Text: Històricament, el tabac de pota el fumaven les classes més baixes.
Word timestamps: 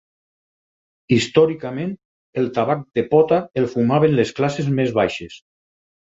Històricament, 1.17 1.91
el 2.43 2.49
tabac 2.55 2.81
de 2.99 3.03
pota 3.11 3.39
el 3.63 3.67
fumaven 3.73 4.17
les 4.21 4.31
classes 4.39 4.71
més 4.81 4.95
baixes. 5.01 5.37